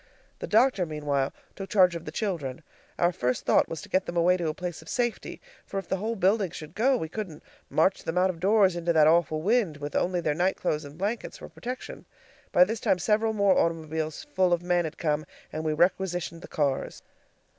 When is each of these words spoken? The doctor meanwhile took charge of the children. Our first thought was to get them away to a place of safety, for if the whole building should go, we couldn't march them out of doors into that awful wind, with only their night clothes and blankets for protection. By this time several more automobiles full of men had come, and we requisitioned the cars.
The 0.39 0.47
doctor 0.47 0.83
meanwhile 0.87 1.31
took 1.55 1.69
charge 1.69 1.95
of 1.95 2.05
the 2.05 2.11
children. 2.11 2.63
Our 2.97 3.11
first 3.11 3.45
thought 3.45 3.69
was 3.69 3.83
to 3.83 3.87
get 3.89 4.07
them 4.07 4.17
away 4.17 4.35
to 4.35 4.47
a 4.49 4.53
place 4.55 4.81
of 4.81 4.89
safety, 4.89 5.39
for 5.63 5.77
if 5.77 5.87
the 5.87 5.97
whole 5.97 6.15
building 6.15 6.49
should 6.49 6.73
go, 6.73 6.97
we 6.97 7.07
couldn't 7.07 7.43
march 7.69 8.03
them 8.03 8.17
out 8.17 8.31
of 8.31 8.39
doors 8.39 8.75
into 8.75 8.93
that 8.93 9.05
awful 9.05 9.43
wind, 9.43 9.77
with 9.77 9.95
only 9.95 10.19
their 10.19 10.33
night 10.33 10.57
clothes 10.57 10.85
and 10.85 10.97
blankets 10.97 11.37
for 11.37 11.49
protection. 11.49 12.05
By 12.51 12.63
this 12.63 12.79
time 12.79 12.97
several 12.97 13.33
more 13.33 13.55
automobiles 13.55 14.23
full 14.33 14.53
of 14.53 14.63
men 14.63 14.85
had 14.85 14.97
come, 14.97 15.23
and 15.53 15.63
we 15.63 15.71
requisitioned 15.71 16.41
the 16.41 16.47
cars. 16.47 17.03